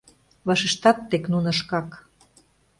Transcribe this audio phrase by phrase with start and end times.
[0.47, 1.89] Вашештат тек нуно шкак.